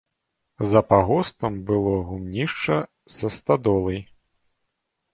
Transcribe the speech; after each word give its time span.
За 0.71 0.81
пагостам 0.93 1.51
было 1.69 1.93
гумнішча 2.09 2.81
са 3.19 3.27
стадолай. 3.39 4.05